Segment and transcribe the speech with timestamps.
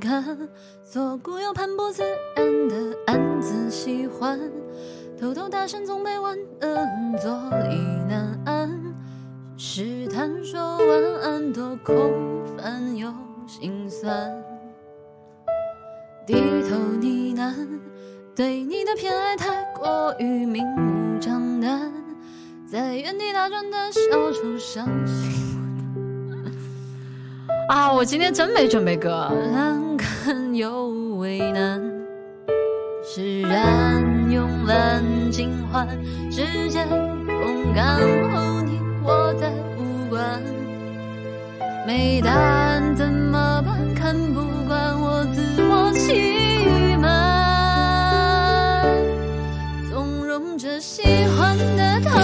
[0.00, 0.48] 看，
[0.82, 2.02] 左顾右盼不自
[2.34, 4.40] 然的暗自喜欢，
[5.18, 7.30] 偷偷搭讪总被晚安坐
[7.68, 7.76] 立
[8.08, 8.80] 难安，
[9.58, 13.12] 试探说晚安多空泛又
[13.46, 14.42] 心酸，
[16.26, 17.68] 低头呢喃，
[18.34, 21.92] 对你的偏爱太过于明目张胆，
[22.66, 25.59] 在原地打转的小丑伤心。
[27.70, 29.30] 啊，我今天真没准备歌。
[29.52, 30.88] 难堪又
[31.18, 31.80] 为难，
[33.00, 35.86] 释然慵懒尽欢，
[36.32, 38.00] 时间风干
[38.32, 40.42] 后你我再无关。
[41.86, 43.94] 没答案怎么办？
[43.94, 48.84] 看不惯我自我欺瞒，
[49.88, 51.04] 纵容着喜
[51.38, 52.19] 欢的他。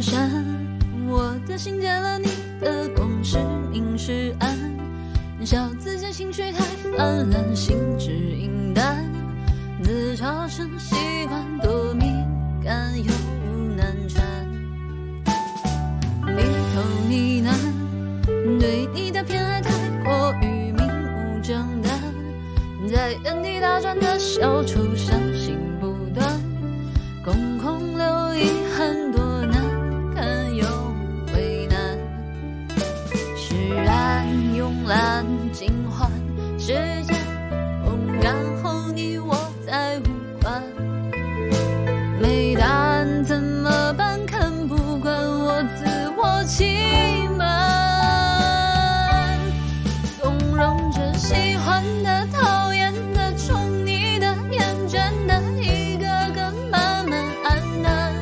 [0.00, 0.30] 山
[1.08, 2.28] 我的心借了你
[2.60, 3.38] 的光是
[3.70, 4.56] 明是暗
[5.44, 6.60] 笑自己情绪太
[6.96, 9.04] 泛滥形只影淡
[9.82, 12.26] 自嘲成习惯多敏
[12.64, 13.12] 感又
[13.76, 14.24] 难缠。
[16.24, 19.70] 低头呢喃对你的偏爱太
[20.02, 21.92] 过于明目张胆。
[22.90, 24.83] 在原地打转的小丑
[39.74, 40.02] 爱无
[40.40, 40.62] 关，
[42.20, 44.24] 没答案怎么办？
[44.24, 45.84] 看不惯我自
[46.16, 47.50] 我欺瞒，
[50.22, 56.06] 纵容着喜欢的、讨厌的、宠溺的、厌倦的，一个
[56.36, 58.12] 个慢慢黯淡。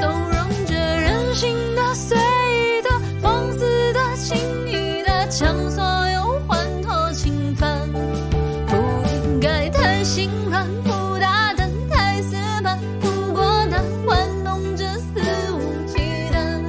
[0.00, 2.90] 纵容着任性的、随意的、
[3.22, 4.36] 放肆的、轻
[4.66, 7.78] 易的，将所有欢脱侵犯。
[8.66, 9.72] 不应该。
[10.04, 12.78] 心软不打灯，太死板。
[13.00, 15.18] 不过他玩弄着肆
[15.52, 15.98] 无忌
[16.30, 16.62] 惮，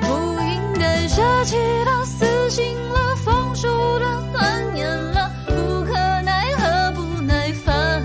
[0.00, 1.56] 不应该舍弃。
[1.84, 5.30] 他死心了，放手了，断念了。
[5.48, 5.92] 无可
[6.22, 8.02] 奈何，不耐烦。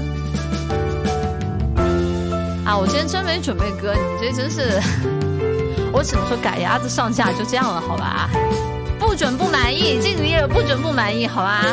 [2.66, 3.94] 啊我今天真没准备，歌。
[3.96, 4.82] 你这真是，
[5.94, 7.80] 我只能说，赶鸭子上架就这样了。
[7.80, 8.30] 好吧，
[9.00, 11.26] 不准不满意，敬礼也不准不满意。
[11.26, 11.64] 好吧。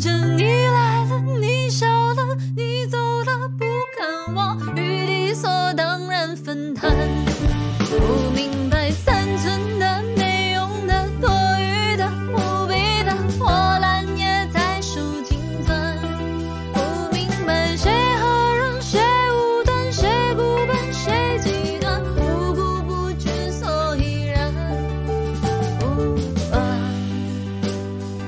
[0.00, 3.64] 着你来了你笑了你走了不
[3.98, 6.90] 看我与理所当然分摊。
[7.90, 9.77] 不明白残存